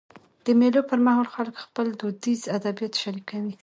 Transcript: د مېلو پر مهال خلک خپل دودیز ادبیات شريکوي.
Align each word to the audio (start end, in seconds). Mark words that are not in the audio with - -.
د 0.45 0.47
مېلو 0.59 0.81
پر 0.89 0.99
مهال 1.05 1.27
خلک 1.35 1.55
خپل 1.65 1.85
دودیز 1.99 2.41
ادبیات 2.57 2.93
شريکوي. 3.03 3.53